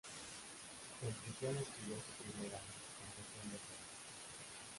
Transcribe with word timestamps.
En 1.07 1.13
prisión 1.13 1.55
escribió 1.57 1.95
su 2.01 2.23
primera 2.23 2.57
"Confesión 2.57 3.51
de 3.51 3.57
fe". 3.59 3.73